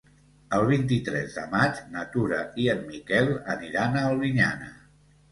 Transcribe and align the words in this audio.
El 0.59 0.63
vint-i-tres 0.67 1.33
de 1.39 1.41
maig 1.51 1.81
na 1.95 2.05
Tura 2.15 2.39
i 2.63 2.65
en 2.73 2.81
Miquel 2.93 3.29
aniran 3.57 3.99
a 3.99 4.03
Albinyana. 4.13 4.71